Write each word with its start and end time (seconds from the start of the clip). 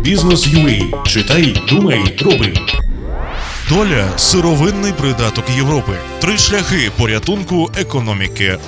Бізнес 0.00 0.46
UA. 0.46 1.06
Читай, 1.06 1.62
думай, 1.68 2.18
роби. 2.20 2.54
Доля 3.68 4.18
сировинний 4.18 4.92
придаток 4.92 5.44
Європи. 5.56 5.92
Три 6.20 6.38
шляхи 6.38 6.90
порятунку 6.98 7.70
економіки. 7.76 8.58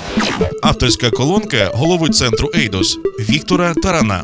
Авторська 0.63 1.11
колонка 1.11 1.71
голови 1.75 2.09
центру 2.09 2.51
Ейдос 2.55 2.99
Віктора 3.21 3.75
Тарана. 3.83 4.23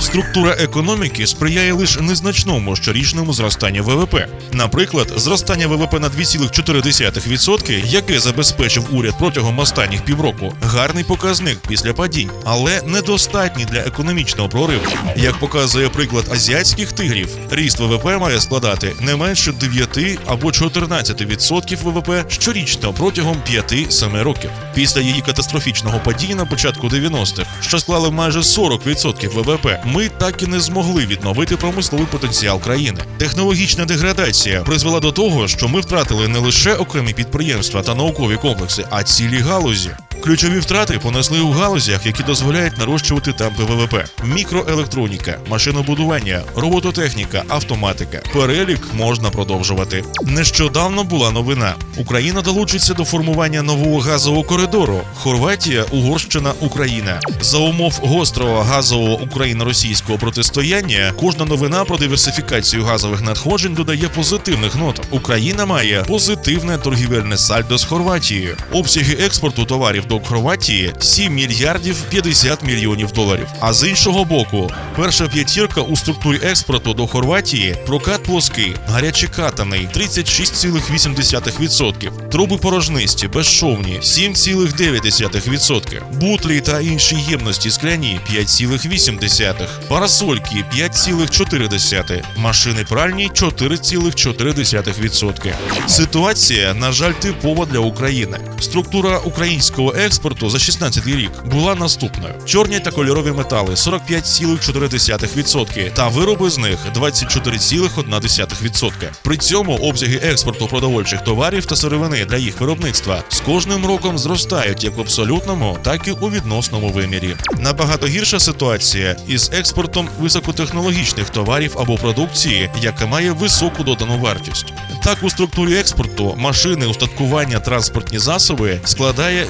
Структура 0.00 0.56
економіки 0.58 1.26
сприяє 1.26 1.72
лише 1.72 2.00
незначному 2.00 2.76
щорічному 2.76 3.32
зростанню 3.32 3.82
ВВП. 3.84 4.28
Наприклад, 4.52 5.12
зростання 5.16 5.66
ВВП 5.66 6.00
на 6.00 6.08
2,4%, 6.08 7.86
яке 7.86 8.20
забезпечив 8.20 8.86
уряд 8.92 9.14
протягом 9.18 9.58
останніх 9.58 10.04
півроку, 10.04 10.54
гарний 10.62 11.04
показник 11.04 11.58
після 11.68 11.92
падінь, 11.92 12.30
але 12.44 12.82
недостатній 12.82 13.64
для 13.64 13.78
економічного 13.78 14.48
прориву. 14.48 14.84
Як 15.16 15.36
показує 15.36 15.88
приклад 15.88 16.24
азіатських 16.32 16.92
тигрів, 16.92 17.28
ріст 17.50 17.78
ВВП 17.78 18.04
має 18.20 18.40
складати 18.40 18.92
не 19.00 19.16
менше 19.16 19.52
9 19.52 20.18
або 20.26 20.48
14% 20.48 21.76
ВВП 21.82 22.32
щорічно 22.32 22.92
протягом 22.92 23.36
5-7 23.52 24.22
років. 24.22 24.50
Після 24.74 25.00
її 25.00 25.20
катастрофічного 25.20 26.00
падіння 26.04 26.34
на 26.34 26.44
початку 26.44 26.88
90-х, 26.88 27.50
що 27.60 27.78
склали 27.78 28.10
майже 28.10 28.38
40% 28.38 29.28
ВВП, 29.28 29.89
ми 29.94 30.08
так 30.08 30.42
і 30.42 30.46
не 30.46 30.60
змогли 30.60 31.06
відновити 31.06 31.56
промисловий 31.56 32.06
потенціал 32.10 32.60
країни. 32.60 33.00
Технологічна 33.18 33.84
деградація 33.84 34.62
призвела 34.62 35.00
до 35.00 35.12
того, 35.12 35.48
що 35.48 35.68
ми 35.68 35.80
втратили 35.80 36.28
не 36.28 36.38
лише 36.38 36.74
окремі 36.74 37.12
підприємства 37.12 37.82
та 37.82 37.94
наукові 37.94 38.36
комплекси, 38.36 38.84
а 38.90 39.02
цілі 39.02 39.38
галузі. 39.38 39.90
Ключові 40.22 40.58
втрати 40.58 40.98
понесли 40.98 41.40
у 41.40 41.50
галузях, 41.50 42.06
які 42.06 42.22
дозволяють 42.22 42.78
нарощувати 42.78 43.32
темпи 43.32 43.62
ВВП: 43.64 43.94
мікроелектроніка, 44.24 45.38
машинобудування, 45.48 46.42
робототехніка, 46.56 47.44
автоматика. 47.48 48.22
Перелік 48.32 48.80
можна 48.94 49.30
продовжувати. 49.30 50.04
Нещодавно 50.22 51.04
була 51.04 51.30
новина: 51.30 51.74
Україна 51.96 52.42
долучиться 52.42 52.94
до 52.94 53.04
формування 53.04 53.62
нового 53.62 54.00
газового 54.00 54.42
коридору. 54.42 55.00
Хорватія, 55.14 55.84
Угорщина, 55.90 56.52
Україна. 56.60 57.20
За 57.40 57.58
умов 57.58 58.00
гострого 58.02 58.62
газового 58.62 59.20
україно-російського 59.20 60.18
протистояння. 60.18 61.12
Кожна 61.20 61.44
новина 61.44 61.84
про 61.84 61.96
диверсифікацію 61.96 62.84
газових 62.84 63.22
надходжень 63.22 63.74
додає 63.74 64.08
позитивних 64.08 64.76
нот. 64.76 65.00
Україна 65.10 65.66
має 65.66 66.04
позитивне 66.08 66.78
торгівельне 66.78 67.38
сальдо 67.38 67.78
з 67.78 67.84
Хорватією. 67.84 68.56
Обсяги 68.72 69.12
експорту 69.14 69.64
товарів 69.64 70.06
до 70.10 70.20
Хорватії 70.20 70.92
7 71.00 71.34
мільярдів 71.34 72.02
50 72.10 72.64
мільйонів 72.64 73.12
доларів. 73.12 73.46
А 73.60 73.72
з 73.72 73.88
іншого 73.88 74.24
боку, 74.24 74.70
перша 74.96 75.28
п'ятірка 75.28 75.80
у 75.80 75.96
структурі 75.96 76.40
експорту 76.42 76.94
до 76.94 77.06
Хорватії 77.06 77.76
прокат 77.86 78.22
плоский, 78.22 78.74
гарячекатаний 78.88 79.88
36,8%, 79.96 82.28
труби 82.28 82.56
порожнисті, 82.56 83.28
безшовні 83.28 83.98
7,9%, 84.02 86.18
бутлі 86.20 86.60
та 86.60 86.80
інші 86.80 87.16
ємності 87.28 87.70
скляні 87.70 88.20
5,8%, 88.34 89.66
парасольки 89.88 90.64
5,4%, 90.76 92.22
машини 92.36 92.84
пральні 92.88 93.30
4,4%. 93.34 95.52
Ситуація, 95.86 96.74
на 96.74 96.92
жаль, 96.92 97.12
типова 97.12 97.66
для 97.66 97.78
України. 97.78 98.38
Структура 98.60 99.18
українського 99.18 99.94
експорту 100.04 100.50
за 100.50 100.58
16 100.58 101.06
рік 101.06 101.30
була 101.44 101.74
наступною: 101.74 102.34
чорні 102.44 102.80
та 102.80 102.90
кольорові 102.90 103.32
метали 103.32 103.74
45,4% 103.74 105.92
та 105.92 106.08
вироби 106.08 106.50
з 106.50 106.58
них 106.58 106.78
24,1%. 106.96 108.90
При 109.22 109.36
цьому 109.36 109.76
обсяги 109.76 110.20
експорту 110.22 110.66
продовольчих 110.66 111.24
товарів 111.24 111.66
та 111.66 111.76
сировини 111.76 112.24
для 112.24 112.36
їх 112.36 112.60
виробництва 112.60 113.22
з 113.28 113.40
кожним 113.40 113.86
роком 113.86 114.18
зростають 114.18 114.84
як 114.84 114.96
в 114.96 115.00
абсолютному, 115.00 115.78
так 115.82 116.08
і 116.08 116.12
у 116.12 116.30
відносному 116.30 116.88
вимірі. 116.88 117.36
Набагато 117.58 118.06
гірша 118.06 118.40
ситуація 118.40 119.16
із 119.28 119.50
експортом 119.52 120.08
високотехнологічних 120.20 121.30
товарів 121.30 121.76
або 121.78 121.96
продукції, 121.96 122.70
яка 122.82 123.06
має 123.06 123.32
високу 123.32 123.84
додану 123.84 124.18
вартість. 124.18 124.72
Так, 125.04 125.18
у 125.22 125.30
структурі 125.30 125.74
експорту 125.74 126.34
машини, 126.38 126.86
устаткування, 126.86 127.60
транспортні 127.60 128.18
засоби 128.18 128.80
складає 128.84 129.46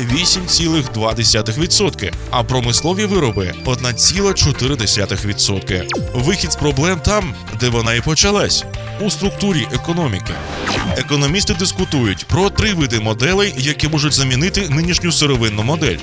8,2%, 0.49 2.13
а 2.31 2.43
промислові 2.43 3.05
вироби 3.05 3.55
1,4%. 3.65 5.85
Вихід 6.15 6.53
з 6.53 6.57
проблем 6.57 7.01
там, 7.01 7.35
де 7.61 7.69
вона 7.69 7.95
і 7.95 8.01
почалась. 8.01 8.65
У 9.01 9.11
структурі 9.11 9.67
економіки 9.73 10.33
економісти 10.97 11.55
дискутують 11.55 12.25
про 12.25 12.51
три 12.51 12.75
види 12.75 13.01
моделей, 13.01 13.55
які 13.59 13.89
можуть 13.89 14.13
замінити 14.13 14.69
нинішню 14.69 15.13
сировинну 15.13 15.63
модель: 15.63 15.97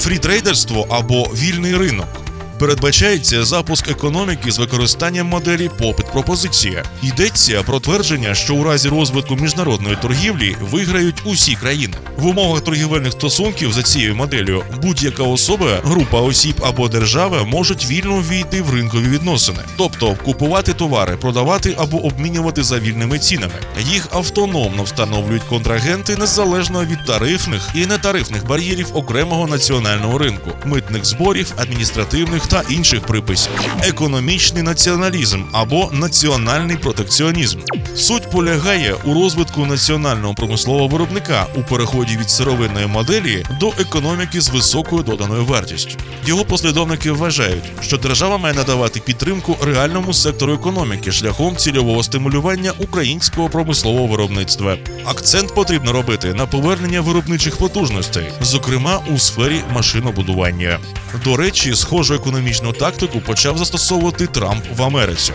фрітрейдерство 0.00 0.86
або 0.90 1.22
вільний 1.22 1.76
ринок. 1.76 2.25
Передбачається 2.58 3.44
запуск 3.44 3.88
економіки 3.88 4.50
з 4.50 4.58
використанням 4.58 5.26
моделі 5.26 5.70
попит 5.78 6.06
пропозиція. 6.12 6.84
Йдеться 7.02 7.62
про 7.62 7.80
твердження, 7.80 8.34
що 8.34 8.54
у 8.54 8.64
разі 8.64 8.88
розвитку 8.88 9.36
міжнародної 9.36 9.96
торгівлі 10.02 10.56
виграють 10.60 11.22
усі 11.24 11.54
країни. 11.54 11.94
В 12.16 12.26
умовах 12.26 12.60
торгівельних 12.60 13.12
стосунків 13.12 13.72
за 13.72 13.82
цією 13.82 14.16
моделлю 14.16 14.62
будь-яка 14.82 15.22
особа, 15.22 15.80
група 15.84 16.20
осіб 16.20 16.54
або 16.62 16.88
держава 16.88 17.44
можуть 17.44 17.86
вільно 17.86 18.16
ввійти 18.16 18.62
в 18.62 18.74
ринкові 18.74 19.08
відносини, 19.08 19.58
тобто 19.76 20.16
купувати 20.24 20.72
товари, 20.72 21.16
продавати 21.16 21.74
або 21.78 22.04
обмінювати 22.04 22.62
за 22.62 22.78
вільними 22.78 23.18
цінами. 23.18 23.54
Їх 23.92 24.08
автономно 24.12 24.82
встановлюють 24.82 25.42
контрагенти 25.42 26.16
незалежно 26.16 26.84
від 26.84 27.04
тарифних 27.06 27.68
і 27.74 27.86
нетарифних 27.86 28.46
бар'єрів 28.46 28.96
окремого 28.96 29.46
національного 29.46 30.18
ринку, 30.18 30.50
митних 30.64 31.04
зборів, 31.04 31.52
адміністративних 31.56 32.45
та 32.48 32.62
інших 32.70 33.00
приписів, 33.00 33.52
економічний 33.82 34.62
націоналізм 34.62 35.42
або 35.52 35.90
національний 35.92 36.76
протекціонізм. 36.76 37.58
Суть 37.96 38.25
полягає 38.36 38.94
у 39.04 39.14
розвитку 39.14 39.66
національного 39.66 40.34
промислового 40.34 40.88
виробника 40.88 41.46
у 41.54 41.62
переході 41.62 42.16
від 42.16 42.30
сировинної 42.30 42.86
моделі 42.86 43.44
до 43.60 43.68
економіки 43.68 44.40
з 44.40 44.48
високою 44.48 45.02
доданою 45.02 45.44
вартістю. 45.44 45.96
Його 46.26 46.44
послідовники 46.44 47.12
вважають, 47.12 47.64
що 47.80 47.96
держава 47.96 48.38
має 48.38 48.54
надавати 48.54 49.00
підтримку 49.00 49.56
реальному 49.62 50.14
сектору 50.14 50.54
економіки 50.54 51.12
шляхом 51.12 51.56
цільового 51.56 52.02
стимулювання 52.02 52.72
українського 52.78 53.48
промислового 53.48 54.06
виробництва. 54.06 54.76
Акцент 55.04 55.54
потрібно 55.54 55.92
робити 55.92 56.34
на 56.34 56.46
повернення 56.46 57.00
виробничих 57.00 57.56
потужностей, 57.56 58.24
зокрема 58.40 59.00
у 59.14 59.18
сфері 59.18 59.60
машинобудування. 59.74 60.78
До 61.24 61.36
речі, 61.36 61.74
схожу 61.74 62.14
економічну 62.14 62.72
тактику 62.72 63.20
почав 63.20 63.58
застосовувати 63.58 64.26
Трамп 64.26 64.64
в 64.76 64.82
Америці. 64.82 65.32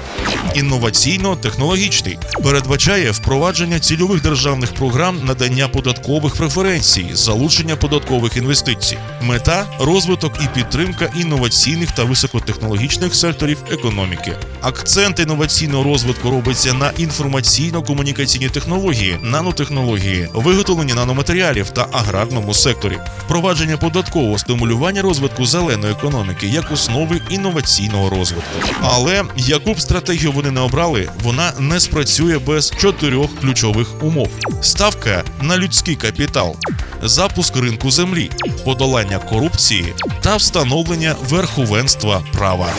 Інноваційно-технологічний 0.55 2.17
передбачає 2.43 2.90
впровадження 2.99 3.79
цільових 3.79 4.21
державних 4.21 4.73
програм 4.73 5.19
надання 5.23 5.67
податкових 5.67 6.35
преференцій, 6.35 7.05
залучення 7.13 7.75
податкових 7.75 8.37
інвестицій, 8.37 8.97
мета 9.21 9.65
розвиток 9.79 10.33
і 10.43 10.55
підтримка 10.55 11.09
інноваційних 11.15 11.91
та 11.91 12.03
високотехнологічних 12.03 13.15
секторів 13.15 13.57
економіки. 13.71 14.33
Акцент 14.61 15.19
інноваційного 15.19 15.83
розвитку 15.83 16.29
робиться 16.29 16.73
на 16.73 16.91
інформаційно-комунікаційні 16.91 18.49
технології, 18.49 19.19
нанотехнології, 19.23 20.29
виготовлення 20.33 20.95
наноматеріалів 20.95 21.69
та 21.69 21.87
аграрному 21.91 22.53
секторі, 22.53 22.97
впровадження 23.25 23.77
податкового 23.77 24.37
стимулювання 24.37 25.01
розвитку 25.01 25.45
зеленої 25.45 25.93
економіки 25.93 26.47
як 26.47 26.71
основи 26.71 27.21
інноваційного 27.29 28.09
розвитку. 28.09 28.59
Але 28.81 29.23
яку 29.37 29.73
б 29.73 29.81
стратегію 29.81 30.31
вони 30.31 30.51
не 30.51 30.61
обрали, 30.61 31.09
вона 31.23 31.53
не 31.59 31.79
спрацює 31.79 32.39
без 32.39 32.70
чотирьох 32.77 33.29
ключових 33.41 34.03
умов: 34.03 34.29
ставка 34.61 35.23
на 35.41 35.57
людський 35.57 35.95
капітал, 35.95 36.55
запуск 37.03 37.57
ринку 37.57 37.91
землі, 37.91 38.29
подолання 38.65 39.19
корупції 39.19 39.85
та 40.21 40.35
встановлення 40.35 41.15
верховенства 41.29 42.23
права. 42.33 42.69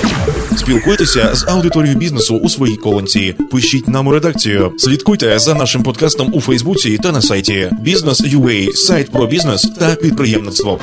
Спілкуйтеся 0.56 1.34
з 1.34 1.48
аудиторією 1.48 1.98
бізнесу 1.98 2.36
у 2.36 2.48
своїй 2.48 2.76
колонці. 2.76 3.34
Пишіть 3.50 3.88
нам 3.88 4.06
у 4.06 4.12
редакцію. 4.12 4.72
Слідкуйте 4.78 5.38
за 5.38 5.54
нашим 5.54 5.82
подкастом 5.82 6.30
у 6.34 6.40
Фейсбуці 6.40 6.98
та 6.98 7.12
на 7.12 7.22
сайті 7.22 7.70
Бізнес.UA, 7.80 8.72
сайт 8.72 9.10
про 9.10 9.26
бізнес 9.26 9.62
та 9.78 9.94
підприємництво. 9.94 10.80